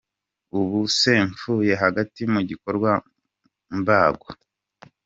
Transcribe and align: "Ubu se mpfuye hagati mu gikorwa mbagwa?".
"Ubu 0.59 0.79
se 0.97 1.13
mpfuye 1.29 1.73
hagati 1.83 2.21
mu 2.33 2.41
gikorwa 2.49 2.91
mbagwa?". 3.79 4.31